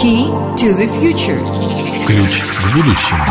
Key 0.00 0.30
to 0.56 0.74
the 0.78 0.88
future. 0.98 1.38
Ключ 2.06 2.40
к 2.40 2.74
будущему. 2.74 3.22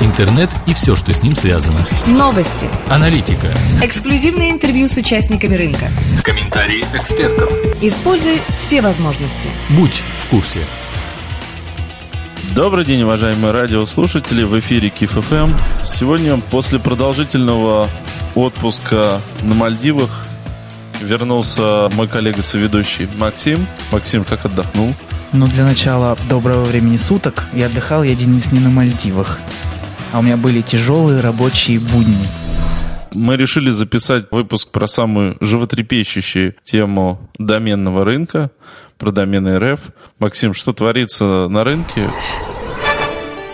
Интернет 0.00 0.48
и 0.64 0.74
все, 0.74 0.94
что 0.94 1.12
с 1.12 1.24
ним 1.24 1.34
связано. 1.34 1.80
Новости. 2.06 2.68
Аналитика. 2.88 3.48
Эксклюзивные 3.82 4.52
интервью 4.52 4.88
с 4.88 4.96
участниками 4.96 5.56
рынка. 5.56 5.88
Комментарии 6.22 6.84
экспертов. 6.94 7.52
Используй 7.80 8.40
все 8.60 8.80
возможности. 8.80 9.50
Будь 9.70 10.00
в 10.20 10.28
курсе. 10.28 10.60
Добрый 12.54 12.84
день, 12.84 13.02
уважаемые 13.02 13.52
радиослушатели, 13.52 14.44
в 14.44 14.56
эфире 14.60 14.88
КИФ 14.88 15.10
ФМ. 15.10 15.50
Сегодня 15.84 16.36
после 16.36 16.78
продолжительного 16.78 17.88
отпуска 18.36 19.20
на 19.42 19.54
Мальдивах 19.54 20.26
вернулся 21.02 21.88
мой 21.92 22.08
коллега-соведущий 22.08 23.08
Максим. 23.16 23.66
Максим, 23.90 24.24
как 24.24 24.44
отдохнул? 24.44 24.94
Ну, 25.32 25.46
для 25.46 25.64
начала 25.64 26.16
доброго 26.28 26.64
времени 26.64 26.96
суток. 26.96 27.46
И 27.54 27.62
отдыхал 27.62 28.02
я, 28.02 28.14
Денис, 28.14 28.52
не 28.52 28.60
на 28.60 28.70
Мальдивах. 28.70 29.40
А 30.12 30.18
у 30.18 30.22
меня 30.22 30.36
были 30.36 30.60
тяжелые 30.60 31.20
рабочие 31.20 31.80
будни. 31.80 32.26
Мы 33.14 33.36
решили 33.36 33.70
записать 33.70 34.26
выпуск 34.30 34.70
про 34.70 34.86
самую 34.86 35.36
животрепещущую 35.40 36.54
тему 36.64 37.30
доменного 37.38 38.04
рынка, 38.04 38.50
про 38.98 39.10
домены 39.10 39.58
РФ. 39.58 39.80
Максим, 40.18 40.54
что 40.54 40.72
творится 40.72 41.48
на 41.48 41.64
рынке? 41.64 42.08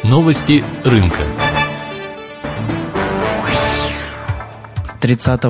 Новости 0.05 0.65
рынка. 0.85 1.23
30 5.01 5.41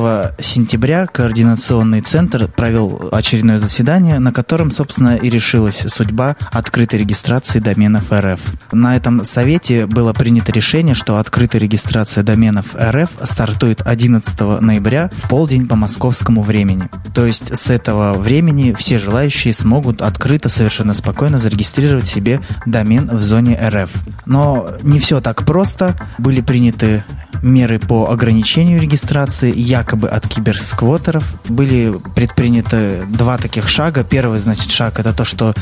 сентября 0.41 1.07
Координационный 1.07 2.01
центр 2.01 2.49
провел 2.49 3.09
очередное 3.13 3.59
заседание, 3.59 4.19
на 4.19 4.33
котором, 4.33 4.71
собственно, 4.71 5.17
и 5.17 5.31
решилась 5.31 5.85
судьба 5.89 6.37
открытой 6.53 7.01
регистрации 7.01 7.59
доменов 7.59 8.13
РФ. 8.13 8.41
На 8.73 8.97
этом 8.97 9.25
совете 9.25 9.87
было 9.87 10.13
принято 10.13 10.53
решение, 10.53 10.95
что 10.95 11.19
открытая 11.19 11.63
регистрация 11.63 12.23
доменов 12.23 12.75
РФ 12.75 13.11
стартует 13.23 13.81
11 13.85 14.41
ноября 14.61 15.11
в 15.15 15.29
полдень 15.29 15.67
по 15.67 15.77
московскому 15.77 16.43
времени. 16.43 16.89
То 17.15 17.25
есть 17.25 17.57
с 17.57 17.71
этого 17.71 18.13
времени 18.15 18.75
все 18.77 18.99
желающие 18.99 19.55
смогут 19.55 20.03
открыто, 20.03 20.49
совершенно 20.49 20.95
спокойно 20.95 21.39
зарегистрировать 21.39 22.07
себе 22.07 22.41
домен 22.67 23.09
в 23.11 23.23
зоне 23.23 23.59
РФ. 23.61 23.91
Но 24.27 24.71
не 24.83 24.99
все 25.01 25.21
так 25.21 25.45
просто. 25.45 25.95
Были 26.19 26.41
приняты 26.43 27.05
меры 27.43 27.79
по 27.79 28.11
ограничению 28.11 28.81
регистрации 28.81 29.53
якобы 29.57 30.09
от 30.09 30.27
киберсквотеров. 30.27 31.25
Были 31.49 31.95
предприняты 32.15 33.05
два 33.09 33.39
таких 33.39 33.69
шага. 33.69 34.05
Первый, 34.05 34.39
значит, 34.39 34.71
шаг 34.71 34.99
это 34.99 35.13
то, 35.13 35.25
что 35.25 35.55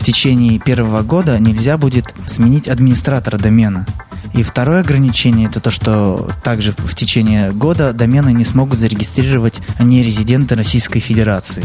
в 0.00 0.04
течение 0.04 0.58
первого 0.58 1.02
года 1.02 1.38
нельзя 1.38 1.76
будет 1.76 2.14
сменить 2.26 2.68
администратора 2.68 3.38
домена. 3.38 3.86
И 4.34 4.42
второе 4.42 4.80
ограничение 4.80 5.48
это 5.48 5.60
то, 5.60 5.70
что 5.70 6.28
также 6.42 6.74
в 6.76 6.94
течение 6.94 7.52
года 7.52 7.92
домены 7.92 8.32
не 8.32 8.44
смогут 8.44 8.80
зарегистрировать 8.80 9.60
нерезиденты 9.78 10.56
Российской 10.56 10.98
Федерации. 10.98 11.64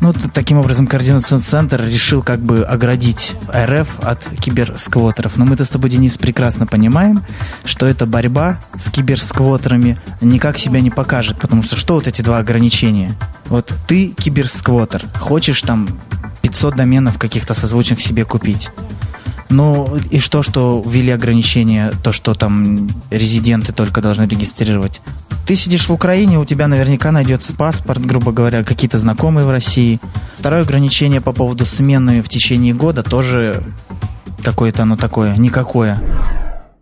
Ну, 0.00 0.14
таким 0.32 0.58
образом, 0.58 0.86
Координационный 0.86 1.44
центр 1.44 1.82
решил 1.84 2.22
как 2.22 2.40
бы 2.40 2.64
оградить 2.64 3.36
РФ 3.54 4.00
от 4.00 4.24
киберсквотеров. 4.40 5.36
Но 5.36 5.44
мы-то 5.44 5.64
с 5.66 5.68
тобой, 5.68 5.90
Денис, 5.90 6.16
прекрасно 6.16 6.66
понимаем, 6.66 7.22
что 7.66 7.86
эта 7.86 8.06
борьба 8.06 8.60
с 8.78 8.90
киберсквотерами 8.90 9.98
никак 10.22 10.56
себя 10.56 10.80
не 10.80 10.90
покажет. 10.90 11.38
Потому 11.38 11.62
что 11.62 11.76
что 11.76 11.94
вот 11.94 12.08
эти 12.08 12.22
два 12.22 12.38
ограничения? 12.38 13.14
Вот 13.48 13.74
ты 13.86 14.08
киберсквотер, 14.08 15.04
хочешь 15.18 15.60
там 15.60 15.86
500 16.40 16.76
доменов 16.76 17.18
каких-то 17.18 17.52
созвучных 17.52 18.00
себе 18.00 18.24
купить. 18.24 18.70
Ну, 19.50 19.98
и 20.10 20.18
что, 20.18 20.42
что 20.42 20.82
ввели 20.86 21.10
ограничения, 21.10 21.92
то, 22.02 22.12
что 22.12 22.34
там 22.34 22.88
резиденты 23.10 23.72
только 23.72 24.00
должны 24.00 24.22
регистрировать 24.22 25.00
ты 25.50 25.56
сидишь 25.56 25.88
в 25.88 25.92
Украине, 25.92 26.38
у 26.38 26.44
тебя 26.44 26.68
наверняка 26.68 27.10
найдется 27.10 27.56
паспорт, 27.56 28.00
грубо 28.00 28.30
говоря, 28.30 28.62
какие-то 28.62 29.00
знакомые 29.00 29.44
в 29.44 29.50
России. 29.50 29.98
Второе 30.36 30.62
ограничение 30.62 31.20
по 31.20 31.32
поводу 31.32 31.66
смены 31.66 32.22
в 32.22 32.28
течение 32.28 32.72
года 32.72 33.02
тоже 33.02 33.60
какое-то 34.44 34.84
оно 34.84 34.96
такое, 34.96 35.34
никакое. 35.36 36.00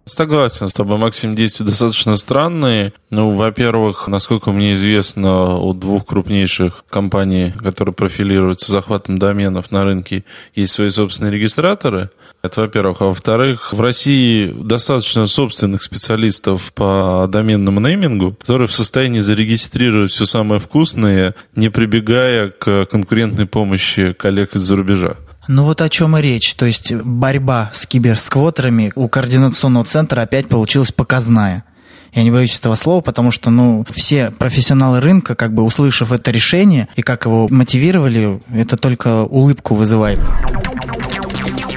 Согласен 0.09 0.71
с 0.71 0.73
тобой, 0.73 0.97
Максим, 0.97 1.37
действия 1.37 1.67
достаточно 1.67 2.17
странные. 2.17 2.95
Ну, 3.11 3.37
во-первых, 3.37 4.09
насколько 4.09 4.51
мне 4.53 4.73
известно, 4.73 5.57
у 5.57 5.75
двух 5.75 6.07
крупнейших 6.07 6.85
компаний, 6.89 7.53
которые 7.63 7.95
профилируются 7.95 8.73
захватом 8.73 9.19
доменов 9.19 9.71
на 9.71 9.85
рынке, 9.85 10.25
есть 10.55 10.73
свои 10.73 10.89
собственные 10.89 11.33
регистраторы. 11.33 12.09
Это 12.43 12.63
во-первых. 12.63 13.03
А 13.03 13.05
во-вторых, 13.07 13.75
в 13.75 13.81
России 13.83 14.51
достаточно 14.51 15.27
собственных 15.27 15.83
специалистов 15.83 16.73
по 16.73 17.29
доменному 17.31 17.79
неймингу, 17.79 18.33
которые 18.33 18.67
в 18.67 18.73
состоянии 18.73 19.21
зарегистрировать 19.21 20.11
все 20.11 20.25
самое 20.25 20.59
вкусное, 20.59 21.35
не 21.55 21.69
прибегая 21.69 22.49
к 22.49 22.87
конкурентной 22.87 23.45
помощи 23.45 24.15
коллег 24.15 24.55
из-за 24.55 24.75
рубежа. 24.77 25.17
Ну 25.49 25.65
вот 25.65 25.81
о 25.81 25.89
чем 25.89 26.17
и 26.17 26.23
речь. 26.23 26.55
То 26.55 26.67
есть 26.67 26.93
борьба 26.93 27.71
с 27.73 27.87
киберсквотерами 27.87 28.93
у 28.95 29.09
координационного 29.09 29.87
центра 29.87 30.21
опять 30.21 30.49
получилась 30.49 30.93
показная. 30.93 31.65
Я 32.13 32.23
не 32.23 32.31
боюсь 32.31 32.59
этого 32.59 32.75
слова, 32.75 33.01
потому 33.01 33.31
что, 33.31 33.51
ну, 33.51 33.85
все 33.91 34.31
профессионалы 34.31 35.01
рынка, 35.01 35.35
как 35.35 35.53
бы 35.53 35.63
услышав 35.63 36.13
это 36.13 36.31
решение 36.31 36.89
и 36.97 37.03
как 37.03 37.25
его 37.25 37.49
мотивировали, 37.51 38.41
это 38.53 38.77
только 38.77 39.25
улыбку 39.25 39.75
вызывает. 39.75 40.21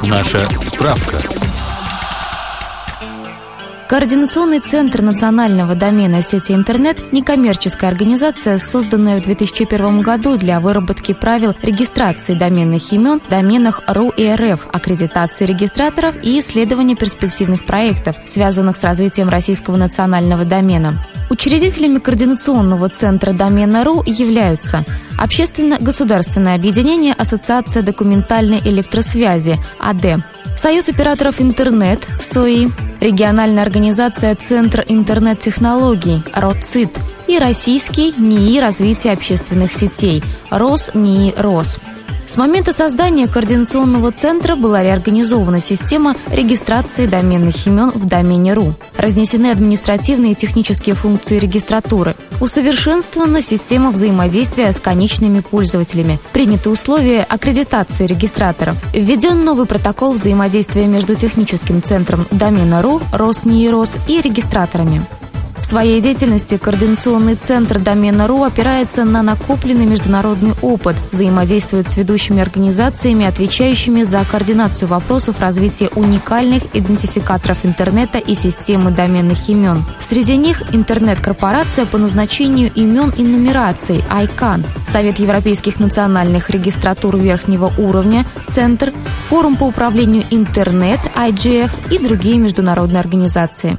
Наша 0.03 0.45
справка. 0.63 1.40
Координационный 3.91 4.61
центр 4.61 5.01
национального 5.01 5.75
домена 5.75 6.23
сети 6.23 6.53
интернет– 6.53 6.97
некоммерческая 7.11 7.91
организация, 7.91 8.57
созданная 8.57 9.19
в 9.19 9.23
2001 9.23 10.01
году 10.01 10.37
для 10.37 10.61
выработки 10.61 11.13
правил 11.13 11.53
регистрации 11.61 12.33
доменных 12.33 12.93
имен 12.93 13.19
доменах 13.29 13.81
РУ 13.89 14.07
и 14.11 14.33
РФ, 14.33 14.69
аккредитации 14.71 15.43
регистраторов 15.45 16.15
и 16.23 16.39
исследования 16.39 16.95
перспективных 16.95 17.65
проектов, 17.65 18.15
связанных 18.25 18.77
с 18.77 18.83
развитием 18.85 19.27
российского 19.27 19.75
национального 19.75 20.45
домена. 20.45 20.93
Учредителями 21.29 21.99
Координационного 21.99 22.87
центра 22.87 23.33
домена 23.33 23.83
РУ 23.83 24.03
являются 24.05 24.85
Общественно-государственное 25.19 26.55
объединение 26.55 27.13
Ассоциация 27.13 27.83
документальной 27.83 28.61
электросвязи 28.63 29.57
АД, 29.81 30.23
Союз 30.55 30.87
операторов 30.87 31.41
интернет 31.41 31.99
СОИ, 32.21 32.69
региональная 33.01 33.63
организация 33.63 34.35
Центр 34.35 34.85
интернет-технологий 34.87 36.23
РОЦИТ 36.33 36.97
и 37.27 37.37
российский 37.39 38.13
НИИ 38.17 38.59
развития 38.59 39.11
общественных 39.11 39.73
сетей 39.73 40.23
РосНИИ 40.49 41.33
РОС. 41.37 41.79
С 42.31 42.37
момента 42.37 42.71
создания 42.71 43.27
координационного 43.27 44.13
центра 44.13 44.55
была 44.55 44.81
реорганизована 44.81 45.59
система 45.59 46.15
регистрации 46.31 47.05
доменных 47.05 47.67
имен 47.67 47.91
в 47.93 48.07
домене 48.07 48.53
РУ. 48.53 48.73
Разнесены 48.95 49.51
административные 49.51 50.31
и 50.31 50.35
технические 50.35 50.95
функции 50.95 51.39
регистратуры. 51.39 52.15
Усовершенствована 52.39 53.41
система 53.41 53.91
взаимодействия 53.91 54.71
с 54.71 54.79
конечными 54.79 55.41
пользователями. 55.41 56.21
Приняты 56.31 56.69
условия 56.69 57.21
аккредитации 57.27 58.05
регистраторов. 58.07 58.77
Введен 58.93 59.43
новый 59.43 59.65
протокол 59.65 60.13
взаимодействия 60.13 60.85
между 60.87 61.15
техническим 61.15 61.83
центром 61.83 62.25
домена 62.31 62.81
РУ, 62.81 63.01
РосНИИРОС 63.11 63.97
и 64.07 64.21
регистраторами. 64.21 65.05
Своей 65.71 66.01
деятельности 66.01 66.57
Координационный 66.57 67.35
центр 67.35 67.79
домена 67.79 68.27
РУ 68.27 68.43
опирается 68.43 69.05
на 69.05 69.23
накопленный 69.23 69.85
международный 69.85 70.51
опыт, 70.61 70.97
взаимодействует 71.13 71.87
с 71.87 71.95
ведущими 71.95 72.41
организациями, 72.41 73.25
отвечающими 73.25 74.03
за 74.03 74.25
координацию 74.29 74.89
вопросов 74.89 75.39
развития 75.39 75.89
уникальных 75.95 76.63
идентификаторов 76.73 77.65
интернета 77.65 78.17
и 78.17 78.35
системы 78.35 78.91
доменных 78.91 79.47
имен. 79.47 79.85
Среди 80.01 80.35
них 80.35 80.61
интернет-корпорация 80.75 81.85
по 81.85 81.97
назначению 81.97 82.69
имен 82.75 83.13
и 83.17 83.23
нумерации 83.23 84.03
ICANN, 84.09 84.65
Совет 84.91 85.19
европейских 85.19 85.79
национальных 85.79 86.49
регистратур 86.49 87.15
верхнего 87.15 87.71
уровня, 87.77 88.25
Центр, 88.49 88.91
Форум 89.29 89.55
по 89.55 89.63
управлению 89.63 90.25
интернет 90.31 90.99
IGF 91.15 91.71
и 91.91 91.97
другие 91.97 92.37
международные 92.39 92.99
организации. 92.99 93.77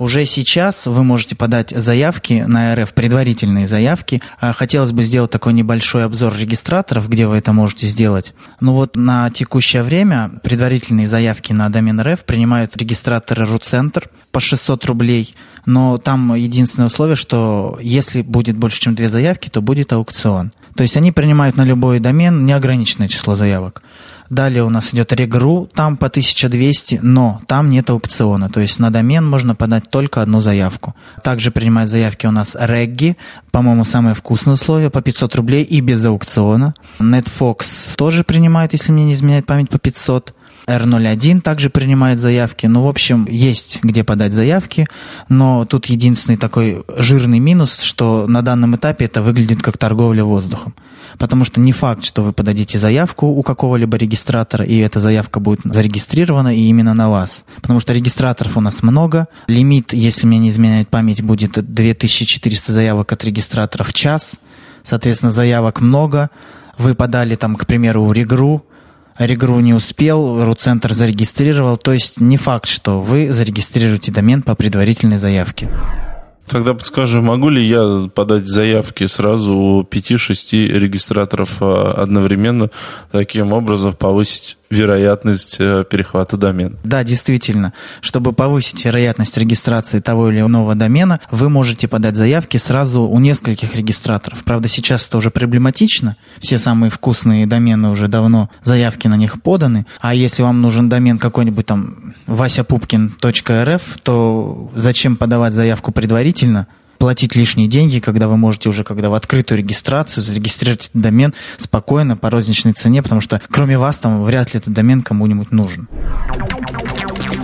Уже 0.00 0.24
сейчас 0.24 0.86
вы 0.86 1.04
можете 1.04 1.36
подать 1.36 1.74
заявки 1.76 2.44
на 2.46 2.74
РФ, 2.74 2.94
предварительные 2.94 3.68
заявки. 3.68 4.22
А, 4.40 4.54
хотелось 4.54 4.92
бы 4.92 5.02
сделать 5.02 5.30
такой 5.30 5.52
небольшой 5.52 6.06
обзор 6.06 6.34
регистраторов, 6.38 7.06
где 7.10 7.26
вы 7.26 7.36
это 7.36 7.52
можете 7.52 7.86
сделать. 7.86 8.32
Ну 8.60 8.72
вот 8.72 8.96
на 8.96 9.28
текущее 9.28 9.82
время 9.82 10.30
предварительные 10.42 11.06
заявки 11.06 11.52
на 11.52 11.68
домен 11.68 12.00
РФ 12.00 12.24
принимают 12.24 12.78
регистраторы 12.78 13.44
РУЦентр 13.44 14.08
по 14.32 14.40
600 14.40 14.86
рублей. 14.86 15.34
Но 15.66 15.98
там 15.98 16.34
единственное 16.34 16.86
условие, 16.86 17.16
что 17.16 17.78
если 17.82 18.22
будет 18.22 18.56
больше, 18.56 18.80
чем 18.80 18.94
две 18.94 19.10
заявки, 19.10 19.50
то 19.50 19.60
будет 19.60 19.92
аукцион. 19.92 20.52
То 20.76 20.82
есть 20.82 20.96
они 20.96 21.12
принимают 21.12 21.58
на 21.58 21.64
любой 21.66 21.98
домен 21.98 22.46
неограниченное 22.46 23.08
число 23.08 23.34
заявок. 23.34 23.82
Далее 24.30 24.62
у 24.62 24.70
нас 24.70 24.94
идет 24.94 25.12
Регру, 25.12 25.68
там 25.74 25.96
по 25.96 26.06
1200, 26.06 27.00
но 27.02 27.42
там 27.48 27.68
нет 27.68 27.90
аукциона. 27.90 28.48
То 28.48 28.60
есть 28.60 28.78
на 28.78 28.92
домен 28.92 29.28
можно 29.28 29.56
подать 29.56 29.90
только 29.90 30.22
одну 30.22 30.40
заявку. 30.40 30.94
Также 31.24 31.50
принимает 31.50 31.88
заявки 31.88 32.26
у 32.26 32.30
нас 32.30 32.56
Регги, 32.58 33.16
по-моему, 33.50 33.84
самые 33.84 34.14
вкусные 34.14 34.54
условия, 34.54 34.88
по 34.88 35.02
500 35.02 35.34
рублей 35.34 35.64
и 35.64 35.80
без 35.80 36.06
аукциона. 36.06 36.74
Netfox 37.00 37.96
тоже 37.96 38.22
принимает, 38.22 38.72
если 38.72 38.92
мне 38.92 39.04
не 39.04 39.14
изменяет 39.14 39.46
память, 39.46 39.68
по 39.68 39.80
500. 39.80 40.32
R01 40.70 41.40
также 41.40 41.70
принимает 41.70 42.20
заявки. 42.20 42.66
Ну, 42.66 42.84
в 42.84 42.88
общем, 42.88 43.26
есть 43.28 43.80
где 43.82 44.04
подать 44.04 44.32
заявки, 44.32 44.86
но 45.28 45.64
тут 45.64 45.86
единственный 45.86 46.36
такой 46.36 46.84
жирный 46.96 47.38
минус, 47.38 47.80
что 47.80 48.26
на 48.26 48.42
данном 48.42 48.76
этапе 48.76 49.06
это 49.06 49.22
выглядит 49.22 49.62
как 49.62 49.78
торговля 49.78 50.24
воздухом. 50.24 50.74
Потому 51.18 51.44
что 51.44 51.60
не 51.60 51.72
факт, 51.72 52.04
что 52.04 52.22
вы 52.22 52.32
подадите 52.32 52.78
заявку 52.78 53.26
у 53.26 53.42
какого-либо 53.42 53.96
регистратора, 53.96 54.64
и 54.64 54.78
эта 54.78 55.00
заявка 55.00 55.40
будет 55.40 55.60
зарегистрирована 55.64 56.54
и 56.54 56.60
именно 56.60 56.94
на 56.94 57.10
вас. 57.10 57.44
Потому 57.60 57.80
что 57.80 57.92
регистраторов 57.92 58.56
у 58.56 58.60
нас 58.60 58.82
много. 58.82 59.28
Лимит, 59.46 59.92
если 59.92 60.26
мне 60.26 60.38
не 60.38 60.50
изменяет 60.50 60.88
память, 60.88 61.22
будет 61.22 61.52
2400 61.52 62.72
заявок 62.72 63.12
от 63.12 63.24
регистратора 63.24 63.82
в 63.82 63.92
час. 63.92 64.36
Соответственно, 64.84 65.32
заявок 65.32 65.80
много. 65.80 66.30
Вы 66.78 66.94
подали 66.94 67.34
там, 67.34 67.56
к 67.56 67.66
примеру, 67.66 68.04
у 68.04 68.12
Регру, 68.12 68.64
Регру 69.20 69.60
не 69.60 69.74
успел, 69.74 70.42
РУ-центр 70.42 70.94
зарегистрировал, 70.94 71.76
то 71.76 71.92
есть 71.92 72.22
не 72.22 72.38
факт, 72.38 72.66
что 72.66 73.02
вы 73.02 73.30
зарегистрируете 73.30 74.10
домен 74.10 74.40
по 74.40 74.54
предварительной 74.54 75.18
заявке. 75.18 75.68
Тогда 76.48 76.72
подскажи, 76.72 77.20
могу 77.20 77.50
ли 77.50 77.68
я 77.68 78.08
подать 78.08 78.48
заявки 78.48 79.06
сразу 79.06 79.54
у 79.54 79.82
5-6 79.82 80.68
регистраторов 80.68 81.58
а, 81.60 81.92
одновременно, 81.92 82.70
таким 83.12 83.52
образом 83.52 83.92
повысить 83.92 84.56
вероятность 84.70 85.56
э, 85.58 85.84
перехвата 85.88 86.36
домена. 86.36 86.76
Да, 86.84 87.02
действительно. 87.02 87.72
Чтобы 88.00 88.32
повысить 88.32 88.84
вероятность 88.84 89.36
регистрации 89.36 89.98
того 89.98 90.30
или 90.30 90.40
иного 90.40 90.74
домена, 90.74 91.20
вы 91.30 91.48
можете 91.48 91.88
подать 91.88 92.16
заявки 92.16 92.56
сразу 92.56 93.02
у 93.02 93.18
нескольких 93.18 93.74
регистраторов. 93.74 94.44
Правда, 94.44 94.68
сейчас 94.68 95.08
это 95.08 95.18
уже 95.18 95.30
проблематично. 95.30 96.16
Все 96.40 96.58
самые 96.58 96.90
вкусные 96.90 97.46
домены 97.46 97.90
уже 97.90 98.06
давно, 98.06 98.48
заявки 98.62 99.08
на 99.08 99.16
них 99.16 99.42
поданы. 99.42 99.86
А 100.00 100.14
если 100.14 100.42
вам 100.42 100.62
нужен 100.62 100.88
домен 100.88 101.18
какой-нибудь 101.18 101.66
там 101.66 102.14
vasapupkin.rf, 102.28 103.82
то 104.02 104.70
зачем 104.76 105.16
подавать 105.16 105.52
заявку 105.52 105.90
предварительно? 105.90 106.68
Платить 107.00 107.34
лишние 107.34 107.66
деньги, 107.66 107.98
когда 107.98 108.28
вы 108.28 108.36
можете 108.36 108.68
уже, 108.68 108.84
когда 108.84 109.08
в 109.08 109.14
открытую 109.14 109.58
регистрацию 109.58 110.22
зарегистрировать 110.22 110.90
домен 110.92 111.32
спокойно 111.56 112.14
по 112.14 112.28
розничной 112.28 112.74
цене, 112.74 113.02
потому 113.02 113.22
что 113.22 113.40
кроме 113.50 113.78
вас 113.78 113.96
там 113.96 114.22
вряд 114.22 114.52
ли 114.52 114.58
этот 114.60 114.74
домен 114.74 115.02
кому-нибудь 115.02 115.50
нужен. 115.50 115.88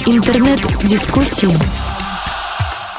Интернет-дискуссии 0.04 1.95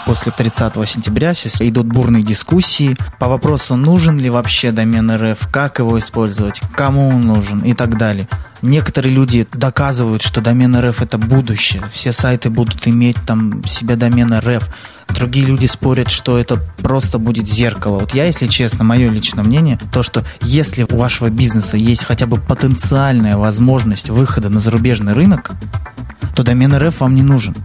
после 0.08 0.32
30 0.32 0.74
сентября 0.88 1.34
сейчас 1.34 1.60
идут 1.60 1.88
бурные 1.88 2.24
дискуссии 2.24 2.96
по 3.20 3.28
вопросу, 3.28 3.76
нужен 3.76 4.18
ли 4.18 4.30
вообще 4.30 4.72
домен 4.72 5.12
РФ, 5.12 5.50
как 5.52 5.80
его 5.80 6.00
использовать, 6.00 6.62
кому 6.74 7.10
он 7.10 7.28
нужен 7.28 7.60
и 7.60 7.74
так 7.74 7.98
далее. 7.98 8.30
Некоторые 8.62 9.14
люди 9.14 9.46
доказывают, 9.52 10.22
что 10.22 10.40
домен 10.40 10.80
РФ 10.80 11.02
это 11.02 11.18
будущее, 11.18 11.84
все 11.92 12.14
сайты 12.14 12.50
будут 12.50 12.88
иметь 12.88 13.18
там 13.26 13.66
себе 13.66 13.98
домен 13.98 14.34
РФ. 14.34 14.70
Другие 15.10 15.46
люди 15.46 15.66
спорят, 15.66 16.10
что 16.10 16.38
это 16.38 16.56
просто 16.78 17.20
будет 17.20 17.46
зеркало. 17.46 18.00
Вот 18.00 18.14
я, 18.14 18.24
если 18.24 18.48
честно, 18.48 18.86
мое 18.86 19.10
личное 19.10 19.44
мнение, 19.44 19.78
то, 19.92 20.04
что 20.04 20.24
если 20.42 20.84
у 20.90 20.96
вашего 20.96 21.30
бизнеса 21.30 21.76
есть 21.76 22.06
хотя 22.06 22.28
бы 22.28 22.38
потенциальная 22.38 23.36
возможность 23.36 24.10
выхода 24.10 24.48
на 24.48 24.62
зарубежный 24.62 25.12
рынок, 25.12 25.52
то 26.34 26.44
домен 26.44 26.74
РФ 26.74 27.02
вам 27.02 27.14
не 27.14 27.24
нужен. 27.24 27.56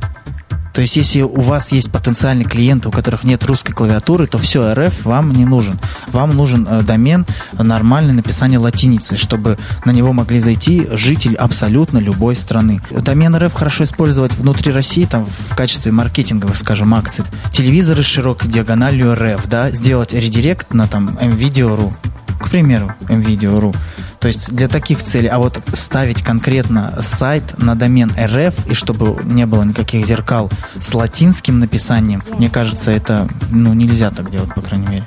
То 0.73 0.81
есть, 0.81 0.97
если 0.97 1.23
у 1.23 1.41
вас 1.41 1.73
есть 1.73 1.91
потенциальные 1.91 2.47
клиенты, 2.47 2.89
у 2.89 2.93
которых 2.93 3.25
нет 3.25 3.45
русской 3.45 3.73
клавиатуры, 3.73 4.27
то 4.27 4.39
все, 4.39 4.73
РФ 4.75 5.05
вам 5.05 5.33
не 5.33 5.45
нужен. 5.45 5.79
Вам 6.09 6.35
нужен 6.35 6.67
э, 6.69 6.83
домен 6.83 7.27
нормальное 7.53 8.15
написание 8.15 8.59
латиницей, 8.59 9.19
чтобы 9.19 9.59
на 9.85 9.91
него 9.91 10.13
могли 10.13 10.41
зайти 10.41 10.89
жители 10.93 11.35
абсолютно 11.35 11.99
любой 11.99 12.37
страны. 12.37 12.81
Домен 12.91 13.37
РФ 13.37 13.53
хорошо 13.53 13.85
использовать 13.85 14.35
внутри 14.35 14.73
России, 14.73 15.05
там, 15.05 15.27
в 15.27 15.55
качестве 15.55 15.93
маркетинговых, 15.93 16.57
скажем, 16.57 16.95
акций. 16.95 17.25
Телевизоры 17.53 18.03
с 18.03 18.07
широкой 18.07 18.51
диагональю 18.51 19.15
РФ, 19.15 19.47
да, 19.49 19.71
сделать 19.71 20.13
редирект 20.13 20.73
на 20.73 20.89
там 20.89 21.11
MVideo.ru, 21.21 21.93
к 22.41 22.51
примеру, 22.51 22.95
MVideo.ru. 23.09 23.75
То 24.23 24.29
есть 24.29 24.55
для 24.55 24.69
таких 24.69 25.03
целей, 25.03 25.27
а 25.27 25.39
вот 25.39 25.59
ставить 25.73 26.23
конкретно 26.23 26.97
сайт 27.03 27.43
на 27.59 27.75
домен 27.75 28.13
РФ, 28.17 28.69
и 28.69 28.73
чтобы 28.73 29.21
не 29.25 29.47
было 29.47 29.65
никаких 29.65 30.07
зеркал 30.07 30.49
с 30.79 30.95
латинским 30.95 31.59
написанием, 31.59 32.23
мне 32.39 32.49
кажется, 32.49 32.93
это 32.93 33.27
ну, 33.51 33.75
нельзя 33.75 34.13
так 34.13 34.31
делать, 34.31 34.55
по 34.55 34.63
крайней 34.63 34.87
мере. 34.87 35.05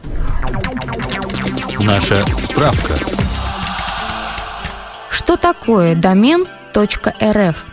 Наша 1.80 2.22
справка. 2.42 2.94
Что 5.10 5.38
такое 5.38 5.96
домен 5.96 6.46
.рф? 6.76 7.66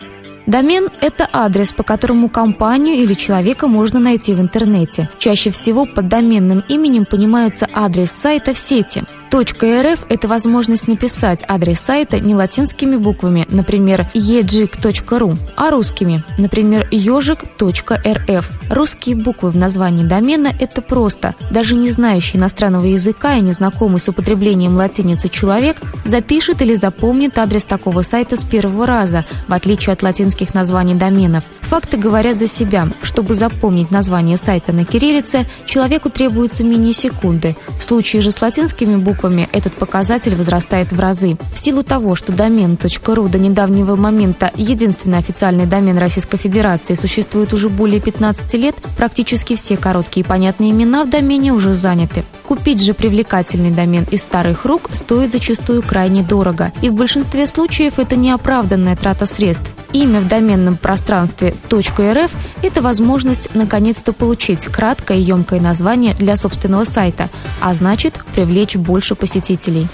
Домен– 0.47 0.89
это 1.01 1.27
адрес, 1.33 1.73
по 1.73 1.83
которому 1.83 2.29
компанию 2.29 2.95
или 2.95 3.15
человека 3.15 3.67
можно 3.67 3.99
найти 3.99 4.33
в 4.33 4.39
интернете. 4.39 5.09
Чаще 5.19 5.51
всего 5.51 5.85
под 5.85 6.07
доменным 6.07 6.63
именем 6.69 7.03
понимается 7.03 7.67
адрес 7.73 8.11
сайта 8.11 8.53
в 8.53 8.57
сети– 8.57 9.03
.rf– 9.33 9.99
это 10.09 10.27
возможность 10.27 10.87
написать 10.87 11.43
адрес 11.47 11.79
сайта 11.79 12.19
не 12.19 12.35
латинскими 12.35 12.97
буквами, 12.97 13.47
например, 13.49 14.07
ejik.ru, 14.13 15.37
а 15.55 15.71
русскими, 15.71 16.23
например, 16.37 16.87
ежик.рф. 16.91 18.49
Русские 18.69 19.15
буквы 19.15 19.49
в 19.49 19.57
названии 19.57 20.03
домена– 20.03 20.51
это 20.59 20.83
просто. 20.83 21.33
Даже 21.49 21.73
не 21.73 21.89
знающий 21.89 22.37
иностранного 22.37 22.85
языка 22.85 23.35
и 23.35 23.41
незнакомый 23.41 23.99
с 23.99 24.07
употреблением 24.07 24.75
латиницы 24.75 25.29
человек 25.29 25.77
запишет 26.05 26.61
или 26.61 26.75
запомнит 26.75 27.37
адрес 27.39 27.65
такого 27.65 28.03
сайта 28.03 28.37
с 28.37 28.43
первого 28.43 28.85
раза, 28.85 29.25
в 29.47 29.53
отличие 29.53 29.93
от 29.93 30.03
латинских 30.03 30.53
названий 30.53 30.93
доменов. 30.93 31.43
Факты 31.61 31.97
говорят 31.97 32.37
за 32.37 32.47
себя. 32.47 32.87
Чтобы 33.01 33.33
запомнить 33.33 33.89
название 33.89 34.37
сайта 34.37 34.73
на 34.73 34.85
кириллице, 34.85 35.47
человеку 35.65 36.11
требуется 36.11 36.63
мини-секунды. 36.63 37.55
В 37.79 37.83
случае 37.83 38.21
же 38.21 38.31
с 38.31 38.39
латинскими 38.39 38.95
буквами 38.95 39.22
буквами 39.23 39.47
этот 39.53 39.73
показатель 39.73 40.35
возрастает 40.35 40.91
в 40.91 40.99
разы. 40.99 41.37
В 41.53 41.59
силу 41.59 41.83
того, 41.83 42.15
что 42.15 42.33
домен 42.33 42.77
до 42.77 43.39
недавнего 43.39 43.95
момента 43.95 44.51
единственный 44.55 45.19
официальный 45.19 45.65
домен 45.65 45.97
Российской 45.97 46.37
Федерации 46.37 46.95
существует 46.95 47.53
уже 47.53 47.69
более 47.69 48.01
15 48.01 48.53
лет, 48.55 48.75
практически 48.97 49.55
все 49.55 49.77
короткие 49.77 50.25
и 50.25 50.27
понятные 50.27 50.71
имена 50.71 51.05
в 51.05 51.09
домене 51.09 51.53
уже 51.53 51.73
заняты. 51.73 52.25
Купить 52.45 52.83
же 52.83 52.93
привлекательный 52.93 53.71
домен 53.71 54.05
из 54.11 54.23
старых 54.23 54.65
рук 54.65 54.89
стоит 54.91 55.31
зачастую 55.31 55.81
крайне 55.81 56.23
дорого, 56.23 56.73
и 56.81 56.89
в 56.89 56.95
большинстве 56.95 57.47
случаев 57.47 57.99
это 57.99 58.15
неоправданная 58.17 58.97
трата 58.97 59.25
средств. 59.25 59.71
Имя 59.93 60.19
в 60.19 60.27
доменном 60.27 60.75
пространстве 60.75 61.53
.rf– 61.69 62.31
это 62.63 62.81
возможность 62.81 63.53
наконец-то 63.53 64.11
получить 64.11 64.65
краткое 64.65 65.19
и 65.19 65.21
емкое 65.21 65.61
название 65.61 66.15
для 66.15 66.35
собственного 66.35 66.83
сайта, 66.83 67.29
а 67.61 67.73
значит 67.75 68.15
привлечь 68.33 68.75
больше 68.75 69.12
посетителей. 69.15 69.87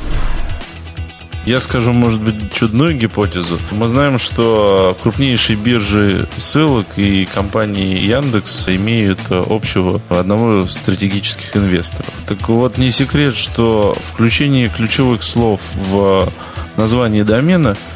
Я 1.46 1.62
скажу, 1.62 1.94
может 1.94 2.22
быть, 2.22 2.54
чудную 2.54 2.96
гипотезу. 2.96 3.58
Мы 3.72 3.88
знаем, 3.88 4.20
что 4.20 4.96
крупнейшие 5.02 5.56
биржи 5.56 6.28
ссылок 6.38 6.86
и 6.98 7.26
компании 7.26 7.98
Яндекс 7.98 8.68
имеют 8.68 9.20
общего 9.30 10.02
одного 10.10 10.66
из 10.66 10.74
стратегических 10.74 11.56
инвесторов. 11.56 12.12
Так 12.28 12.48
вот, 12.50 12.78
не 12.78 12.92
секрет, 12.92 13.36
что 13.36 13.98
включение 14.14 14.68
ключевых 14.68 15.24
слов 15.24 15.62
в 15.76 16.32
название 16.78 17.24
домена– 17.24 17.76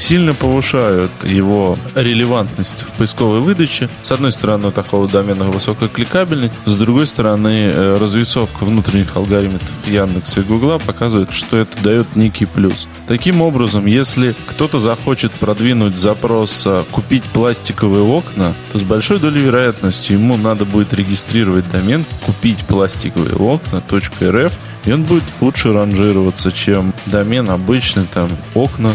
сильно 0.00 0.32
повышают 0.32 1.10
его 1.24 1.76
релевантность 1.94 2.82
в 2.82 2.98
поисковой 2.98 3.40
выдаче. 3.40 3.88
С 4.02 4.10
одной 4.10 4.32
стороны, 4.32 4.68
у 4.68 4.70
такого 4.70 5.06
домена 5.06 5.44
высокая 5.44 5.88
кликабельность, 5.88 6.54
с 6.64 6.74
другой 6.74 7.06
стороны, 7.06 7.70
э, 7.72 7.98
развесовка 8.00 8.64
внутренних 8.64 9.14
алгоритмов 9.16 9.62
Яндекса 9.86 10.40
и 10.40 10.42
Гугла 10.42 10.78
показывает, 10.78 11.32
что 11.32 11.58
это 11.58 11.80
дает 11.82 12.16
некий 12.16 12.46
плюс. 12.46 12.88
Таким 13.06 13.42
образом, 13.42 13.86
если 13.86 14.34
кто-то 14.46 14.78
захочет 14.78 15.32
продвинуть 15.32 15.98
запрос 15.98 16.66
«купить 16.90 17.24
пластиковые 17.24 18.02
окна», 18.02 18.54
то 18.72 18.78
с 18.78 18.82
большой 18.82 19.18
долей 19.18 19.42
вероятности 19.42 20.12
ему 20.12 20.36
надо 20.36 20.64
будет 20.64 20.94
регистрировать 20.94 21.70
домен 21.70 22.04
«купить 22.24 22.60
пластиковые 22.60 23.36
окна 23.36 23.82
.рф», 23.90 24.52
и 24.86 24.92
он 24.92 25.02
будет 25.02 25.24
лучше 25.40 25.72
ранжироваться, 25.72 26.52
чем 26.52 26.94
домен 27.06 27.50
обычный 27.50 28.06
там 28.06 28.30
окна 28.54 28.94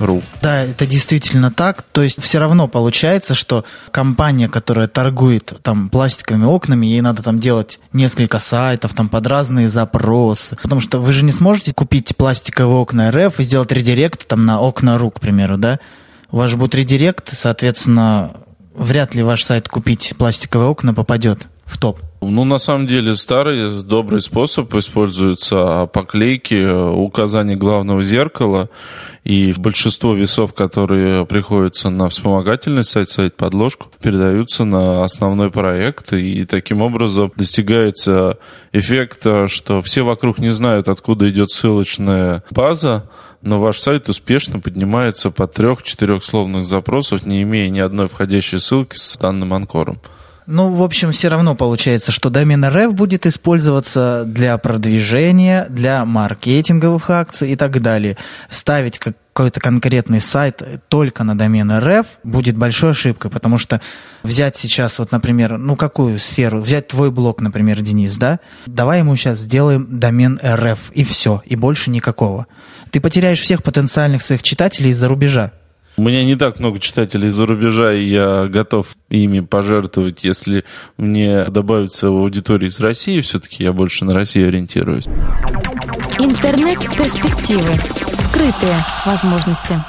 ру. 0.00 0.22
Да, 0.42 0.64
это 0.64 0.86
действительно 0.86 1.50
так. 1.50 1.82
То 1.82 2.02
есть 2.02 2.20
все 2.22 2.38
равно 2.38 2.68
получается, 2.68 3.34
что 3.34 3.64
компания, 3.90 4.48
которая 4.48 4.88
торгует 4.88 5.52
там 5.62 5.88
пластиковыми 5.88 6.44
окнами, 6.44 6.86
ей 6.86 7.00
надо 7.00 7.22
там 7.22 7.40
делать 7.40 7.78
несколько 7.92 8.38
сайтов 8.38 8.94
там 8.94 9.08
под 9.08 9.26
разные 9.26 9.68
запросы. 9.68 10.56
Потому 10.62 10.80
что 10.80 10.98
вы 10.98 11.12
же 11.12 11.24
не 11.24 11.32
сможете 11.32 11.72
купить 11.72 12.16
пластиковые 12.16 12.76
окна 12.76 13.10
РФ 13.10 13.38
и 13.38 13.42
сделать 13.42 13.72
редирект 13.72 14.26
там 14.26 14.46
на 14.46 14.60
окна 14.60 14.98
РУ, 14.98 15.10
к 15.10 15.20
примеру, 15.20 15.58
да? 15.58 15.78
У 16.30 16.38
вас 16.38 16.50
же 16.50 16.56
будет 16.56 16.74
редирект, 16.74 17.30
соответственно, 17.32 18.32
вряд 18.74 19.14
ли 19.14 19.22
ваш 19.22 19.44
сайт 19.44 19.68
купить 19.68 20.14
пластиковые 20.16 20.70
окна 20.70 20.94
попадет 20.94 21.48
в 21.64 21.78
топ. 21.78 22.00
Ну, 22.22 22.44
на 22.44 22.58
самом 22.58 22.86
деле, 22.86 23.16
старый 23.16 23.82
добрый 23.82 24.20
способ 24.20 24.74
используется 24.74 25.86
поклейки, 25.86 26.90
указание 26.92 27.56
главного 27.56 28.02
зеркала 28.02 28.68
и 29.24 29.54
большинство 29.56 30.12
весов, 30.14 30.52
которые 30.52 31.24
приходятся 31.24 31.88
на 31.88 32.10
вспомогательный 32.10 32.84
сайт, 32.84 33.08
сайт 33.08 33.36
подложку, 33.36 33.88
передаются 34.02 34.64
на 34.64 35.02
основной 35.02 35.50
проект, 35.50 36.12
и 36.12 36.44
таким 36.44 36.82
образом 36.82 37.32
достигается 37.36 38.38
эффект, 38.72 39.26
что 39.46 39.80
все 39.80 40.02
вокруг 40.02 40.38
не 40.38 40.50
знают, 40.50 40.88
откуда 40.88 41.28
идет 41.30 41.50
ссылочная 41.50 42.44
база, 42.50 43.08
но 43.40 43.58
ваш 43.58 43.78
сайт 43.78 44.10
успешно 44.10 44.60
поднимается 44.60 45.30
по 45.30 45.46
трех-четырех 45.46 46.22
словных 46.22 46.66
запросов, 46.66 47.24
не 47.24 47.42
имея 47.42 47.70
ни 47.70 47.80
одной 47.80 48.08
входящей 48.08 48.58
ссылки 48.58 48.96
с 48.96 49.16
данным 49.16 49.54
анкором. 49.54 50.00
Ну, 50.52 50.70
в 50.70 50.82
общем, 50.82 51.12
все 51.12 51.28
равно 51.28 51.54
получается, 51.54 52.10
что 52.10 52.28
домен 52.28 52.64
РФ 52.64 52.92
будет 52.92 53.24
использоваться 53.24 54.24
для 54.26 54.58
продвижения, 54.58 55.66
для 55.70 56.04
маркетинговых 56.04 57.08
акций 57.08 57.52
и 57.52 57.56
так 57.56 57.80
далее. 57.80 58.16
Ставить 58.48 58.98
какой-то 58.98 59.60
конкретный 59.60 60.20
сайт 60.20 60.60
только 60.88 61.22
на 61.22 61.38
домен 61.38 61.70
РФ 61.70 62.04
будет 62.24 62.56
большой 62.56 62.90
ошибкой, 62.90 63.30
потому 63.30 63.58
что 63.58 63.80
взять 64.24 64.56
сейчас, 64.56 64.98
вот, 64.98 65.12
например, 65.12 65.56
ну 65.56 65.76
какую 65.76 66.18
сферу, 66.18 66.58
взять 66.60 66.88
твой 66.88 67.12
блог, 67.12 67.40
например, 67.40 67.80
Денис, 67.80 68.16
да, 68.16 68.40
давай 68.66 68.98
ему 68.98 69.14
сейчас 69.14 69.38
сделаем 69.38 70.00
домен 70.00 70.40
РФ, 70.42 70.90
и 70.90 71.04
все, 71.04 71.42
и 71.46 71.54
больше 71.54 71.90
никакого. 71.90 72.48
Ты 72.90 73.00
потеряешь 73.00 73.40
всех 73.40 73.62
потенциальных 73.62 74.20
своих 74.20 74.42
читателей 74.42 74.90
из-за 74.90 75.06
рубежа. 75.06 75.52
У 75.96 76.02
меня 76.02 76.24
не 76.24 76.36
так 76.36 76.60
много 76.60 76.78
читателей 76.78 77.28
из-за 77.28 77.46
рубежа, 77.46 77.92
и 77.92 78.04
я 78.04 78.46
готов 78.46 78.86
ими 79.08 79.40
пожертвовать, 79.40 80.24
если 80.24 80.64
мне 80.96 81.44
добавится 81.46 82.10
в 82.10 82.16
аудитории 82.16 82.68
из 82.68 82.80
России. 82.80 83.20
Все-таки 83.20 83.64
я 83.64 83.72
больше 83.72 84.04
на 84.04 84.14
Россию 84.14 84.48
ориентируюсь. 84.48 85.06
Интернет-перспективы. 86.18 87.74
Скрытые 88.18 88.78
возможности. 89.04 89.82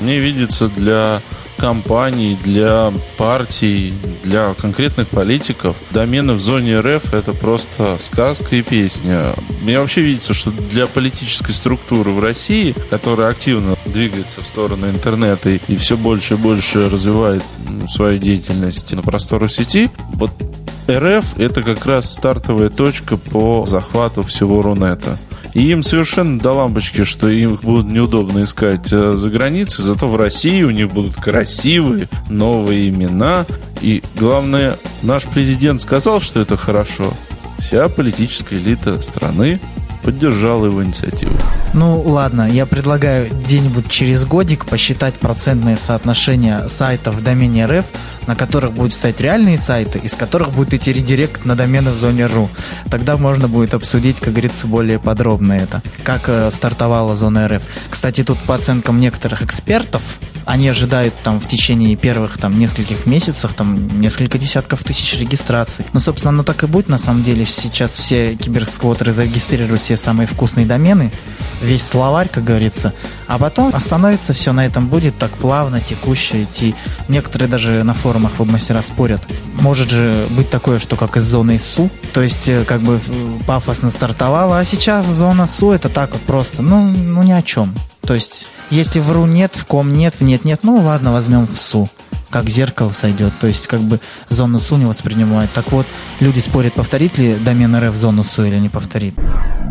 Мне 0.00 0.18
видится 0.20 0.68
для 0.68 1.20
компаний, 1.64 2.36
для 2.44 2.92
партий, 3.16 3.94
для 4.22 4.52
конкретных 4.52 5.08
политиков. 5.08 5.74
Домены 5.92 6.34
в 6.34 6.40
зоне 6.42 6.78
РФ 6.78 7.14
это 7.14 7.32
просто 7.32 7.96
сказка 7.98 8.56
и 8.56 8.60
песня. 8.60 9.34
Мне 9.62 9.78
вообще 9.78 10.02
видится, 10.02 10.34
что 10.34 10.50
для 10.50 10.84
политической 10.84 11.52
структуры 11.52 12.10
в 12.10 12.22
России, 12.22 12.74
которая 12.90 13.30
активно 13.30 13.78
двигается 13.86 14.42
в 14.42 14.46
сторону 14.46 14.90
интернета 14.90 15.48
и, 15.48 15.58
и 15.68 15.76
все 15.76 15.96
больше 15.96 16.34
и 16.34 16.36
больше 16.36 16.90
развивает 16.90 17.42
свою 17.88 18.18
деятельность 18.18 18.92
на 18.92 19.00
просторах 19.00 19.50
сети, 19.50 19.88
вот 20.16 20.32
РФ 20.86 21.38
это 21.38 21.62
как 21.62 21.86
раз 21.86 22.12
стартовая 22.12 22.68
точка 22.68 23.16
по 23.16 23.64
захвату 23.64 24.22
всего 24.22 24.60
Рунета. 24.60 25.18
И 25.54 25.70
им 25.70 25.84
совершенно 25.84 26.38
до 26.38 26.52
лампочки, 26.52 27.04
что 27.04 27.28
им 27.28 27.58
будут 27.62 27.86
неудобно 27.86 28.42
искать 28.42 28.92
э, 28.92 29.14
за 29.14 29.30
границей, 29.30 29.84
зато 29.84 30.08
в 30.08 30.16
России 30.16 30.62
у 30.64 30.70
них 30.70 30.92
будут 30.92 31.14
красивые 31.14 32.08
новые 32.28 32.88
имена. 32.88 33.46
И 33.80 34.02
главное, 34.18 34.76
наш 35.02 35.24
президент 35.24 35.80
сказал, 35.80 36.20
что 36.20 36.40
это 36.40 36.56
хорошо. 36.56 37.14
Вся 37.60 37.88
политическая 37.88 38.58
элита 38.58 39.00
страны 39.00 39.60
поддержала 40.04 40.66
его 40.66 40.84
инициативу. 40.84 41.32
Ну 41.72 42.00
ладно, 42.02 42.48
я 42.48 42.66
предлагаю 42.66 43.30
где-нибудь 43.30 43.88
через 43.88 44.24
годик 44.24 44.66
посчитать 44.66 45.14
процентное 45.14 45.76
соотношение 45.76 46.68
сайтов 46.68 47.16
в 47.16 47.22
домене 47.22 47.66
РФ, 47.66 47.86
на 48.26 48.36
которых 48.36 48.72
будут 48.72 48.92
стоять 48.92 49.20
реальные 49.20 49.58
сайты, 49.58 49.98
из 49.98 50.14
которых 50.14 50.52
будет 50.52 50.74
идти 50.74 50.92
редирект 50.92 51.44
на 51.44 51.56
домены 51.56 51.90
в 51.90 51.96
зоне 51.96 52.26
РУ. 52.26 52.50
Тогда 52.90 53.16
можно 53.16 53.48
будет 53.48 53.74
обсудить, 53.74 54.20
как 54.20 54.34
говорится, 54.34 54.66
более 54.66 54.98
подробно 54.98 55.54
это, 55.54 55.82
как 56.02 56.28
э, 56.28 56.50
стартовала 56.50 57.16
зона 57.16 57.48
РФ. 57.48 57.62
Кстати, 57.90 58.22
тут 58.22 58.38
по 58.40 58.54
оценкам 58.54 59.00
некоторых 59.00 59.42
экспертов, 59.42 60.02
они 60.44 60.68
ожидают 60.68 61.14
там 61.22 61.40
в 61.40 61.48
течение 61.48 61.96
первых 61.96 62.38
там 62.38 62.58
нескольких 62.58 63.06
месяцев 63.06 63.54
там 63.54 64.00
несколько 64.00 64.38
десятков 64.38 64.84
тысяч 64.84 65.18
регистраций. 65.18 65.86
Ну, 65.92 66.00
собственно, 66.00 66.30
оно 66.30 66.42
так 66.42 66.62
и 66.62 66.66
будет 66.66 66.88
на 66.88 66.98
самом 66.98 67.24
деле. 67.24 67.46
Сейчас 67.46 67.92
все 67.92 68.34
киберсквотеры 68.34 69.12
зарегистрируют 69.12 69.82
все 69.82 69.96
самые 69.96 70.26
вкусные 70.26 70.66
домены, 70.66 71.10
весь 71.62 71.86
словарь, 71.86 72.28
как 72.28 72.44
говорится, 72.44 72.92
а 73.26 73.38
потом 73.38 73.74
остановится 73.74 74.32
все 74.32 74.52
на 74.52 74.66
этом 74.66 74.88
будет 74.88 75.16
так 75.18 75.30
плавно, 75.32 75.80
текуще 75.80 76.44
идти. 76.44 76.74
Некоторые 77.08 77.48
даже 77.48 77.82
на 77.82 77.94
форумах 77.94 78.38
веб-мастера 78.38 78.82
спорят. 78.82 79.22
Может 79.60 79.90
же 79.90 80.26
быть 80.30 80.50
такое, 80.50 80.78
что 80.78 80.96
как 80.96 81.16
из 81.16 81.24
зоны 81.24 81.58
СУ, 81.58 81.90
то 82.12 82.22
есть 82.22 82.48
э, 82.48 82.64
как 82.64 82.80
бы 82.80 83.00
пафосно 83.46 83.90
стартовала, 83.90 84.58
а 84.58 84.64
сейчас 84.64 85.06
зона 85.06 85.46
СУ 85.46 85.70
это 85.70 85.88
так 85.88 86.12
вот 86.12 86.22
просто, 86.22 86.62
ну, 86.62 86.84
ну 86.84 87.22
ни 87.22 87.32
о 87.32 87.42
чем. 87.42 87.74
То 88.06 88.14
есть 88.14 88.46
если 88.70 89.00
в 89.00 89.10
РУ 89.12 89.26
нет, 89.26 89.54
в 89.54 89.66
ком 89.66 89.92
нет, 89.92 90.14
в 90.18 90.22
нет 90.22 90.44
нет, 90.44 90.60
ну 90.62 90.76
ладно, 90.76 91.12
возьмем 91.12 91.46
в 91.46 91.56
СУ 91.56 91.88
как 92.34 92.48
зеркало 92.48 92.90
сойдет. 92.90 93.32
То 93.40 93.46
есть 93.46 93.68
как 93.68 93.78
бы 93.78 94.00
зону 94.28 94.58
СУ 94.58 94.76
не 94.76 94.86
воспринимают. 94.86 95.52
Так 95.52 95.70
вот, 95.70 95.86
люди 96.18 96.40
спорят, 96.40 96.74
повторит 96.74 97.16
ли 97.16 97.36
домен 97.36 97.76
РФ 97.76 97.94
зону 97.94 98.24
СУ 98.24 98.42
или 98.42 98.56
не 98.56 98.68
повторит. 98.68 99.14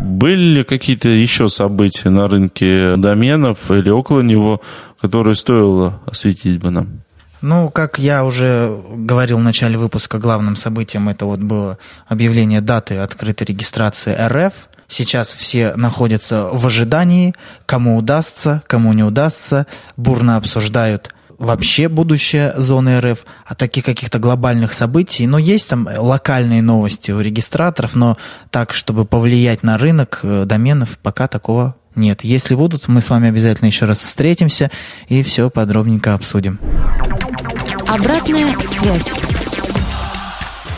Были 0.02 0.58
ли 0.58 0.64
какие-то 0.64 1.10
еще 1.10 1.50
события 1.50 2.08
на 2.08 2.26
рынке 2.26 2.96
доменов 2.96 3.70
или 3.70 3.90
около 3.90 4.22
него, 4.22 4.62
которые 4.98 5.36
стоило 5.36 6.00
осветить 6.06 6.58
бы 6.58 6.70
нам? 6.70 7.00
Ну, 7.42 7.68
как 7.68 7.98
я 7.98 8.24
уже 8.24 8.74
говорил 8.90 9.36
в 9.36 9.42
начале 9.42 9.76
выпуска, 9.76 10.16
главным 10.16 10.56
событием 10.56 11.10
это 11.10 11.26
вот 11.26 11.40
было 11.40 11.76
объявление 12.08 12.62
даты 12.62 12.96
открытой 12.96 13.46
регистрации 13.48 14.16
РФ. 14.18 14.54
Сейчас 14.96 15.34
все 15.34 15.74
находятся 15.74 16.44
в 16.52 16.64
ожидании, 16.68 17.34
кому 17.66 17.96
удастся, 17.96 18.62
кому 18.68 18.92
не 18.92 19.02
удастся, 19.02 19.66
бурно 19.96 20.36
обсуждают 20.36 21.12
вообще 21.36 21.88
будущее 21.88 22.54
зоны 22.56 23.00
РФ, 23.00 23.26
а 23.44 23.56
таких 23.56 23.84
каких-то 23.84 24.20
глобальных 24.20 24.72
событий. 24.72 25.26
Но 25.26 25.36
есть 25.36 25.68
там 25.68 25.88
локальные 25.98 26.62
новости 26.62 27.10
у 27.10 27.18
регистраторов, 27.18 27.96
но 27.96 28.16
так, 28.52 28.72
чтобы 28.72 29.04
повлиять 29.04 29.64
на 29.64 29.78
рынок 29.78 30.20
э, 30.22 30.44
доменов, 30.46 30.96
пока 31.02 31.26
такого 31.26 31.74
нет. 31.96 32.22
Если 32.22 32.54
будут, 32.54 32.86
мы 32.86 33.00
с 33.00 33.10
вами 33.10 33.30
обязательно 33.30 33.66
еще 33.66 33.86
раз 33.86 33.98
встретимся 33.98 34.70
и 35.08 35.24
все 35.24 35.50
подробненько 35.50 36.14
обсудим. 36.14 36.60
Обратная 37.88 38.46
связь. 38.68 39.10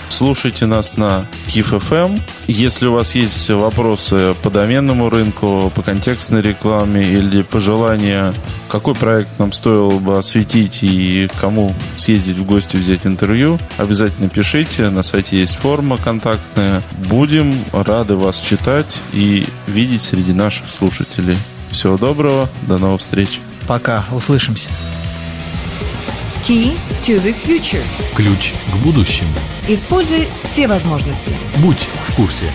Слушайте 0.09 0.67
нас 0.67 0.97
на 0.97 1.29
KIF.FM. 1.49 2.21
Если 2.47 2.87
у 2.87 2.93
вас 2.93 3.15
есть 3.15 3.51
вопросы 3.51 4.35
по 4.43 4.51
доменному 4.51 5.11
рынку, 5.11 5.71
по 5.75 5.83
контекстной 5.83 6.43
рекламе 6.43 7.03
или 7.03 7.43
пожелания, 7.43 8.33
какой 8.69 8.95
проект 8.95 9.39
нам 9.39 9.53
стоило 9.53 9.99
бы 9.99 10.19
осветить 10.19 10.83
и 10.83 11.29
кому 11.41 11.75
съездить 11.97 12.39
в 12.39 12.45
гости 12.45 12.77
взять 12.77 13.05
интервью, 13.05 13.59
обязательно 13.79 14.29
пишите. 14.29 14.91
На 14.91 15.03
сайте 15.03 15.39
есть 15.39 15.57
форма 15.57 15.99
контактная. 15.99 16.83
Будем 17.09 17.55
рады 17.73 18.17
вас 18.17 18.41
читать 18.41 19.03
и 19.13 19.47
видеть 19.67 20.03
среди 20.03 20.33
наших 20.33 20.67
слушателей. 20.71 21.37
Всего 21.71 21.99
доброго, 21.99 22.49
до 22.63 22.79
новых 22.79 23.01
встреч. 23.01 23.41
Пока, 23.67 24.05
услышимся. 24.13 24.71
Key 26.47 26.79
to 27.03 27.21
the 27.21 27.35
future. 27.45 27.83
Ключ 28.15 28.53
к 28.73 28.76
будущему. 28.76 29.33
Используй 29.67 30.29
все 30.45 30.69
возможности. 30.69 31.35
Будь 31.57 31.88
в 32.05 32.15
курсе. 32.15 32.53